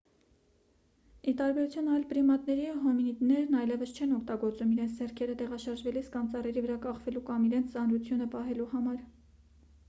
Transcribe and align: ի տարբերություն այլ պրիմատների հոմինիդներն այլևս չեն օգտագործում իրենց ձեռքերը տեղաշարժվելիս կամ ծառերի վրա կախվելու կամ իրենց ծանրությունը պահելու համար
ի 1.31 1.33
տարբերություն 1.41 1.89
այլ 1.95 2.05
պրիմատների 2.13 2.63
հոմինիդներն 2.85 3.57
այլևս 3.59 3.93
չեն 3.99 4.15
օգտագործում 4.15 4.73
իրենց 4.77 4.97
ձեռքերը 5.03 5.37
տեղաշարժվելիս 5.43 6.11
կամ 6.17 6.33
ծառերի 6.33 6.65
վրա 6.67 6.79
կախվելու 6.87 7.25
կամ 7.31 7.47
իրենց 7.51 7.71
ծանրությունը 7.77 8.31
պահելու 8.35 8.69
համար 8.75 8.99